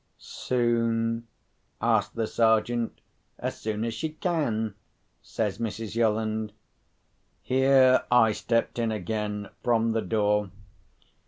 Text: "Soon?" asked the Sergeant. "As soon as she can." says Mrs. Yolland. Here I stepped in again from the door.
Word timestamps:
"Soon?" 0.17 1.27
asked 1.79 2.15
the 2.15 2.25
Sergeant. 2.25 2.99
"As 3.37 3.59
soon 3.61 3.85
as 3.85 3.93
she 3.93 4.09
can." 4.09 4.73
says 5.21 5.59
Mrs. 5.59 5.93
Yolland. 5.93 6.53
Here 7.43 8.01
I 8.11 8.31
stepped 8.31 8.79
in 8.79 8.91
again 8.91 9.49
from 9.61 9.91
the 9.91 10.01
door. 10.01 10.49